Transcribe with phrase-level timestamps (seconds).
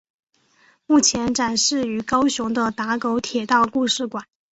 [0.87, 4.25] 目前展示于高雄的打狗铁道故事馆。